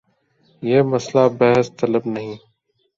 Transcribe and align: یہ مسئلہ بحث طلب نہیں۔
یہ 0.63 0.79
مسئلہ 0.91 1.23
بحث 1.39 1.67
طلب 1.79 2.03
نہیں۔ 2.15 2.35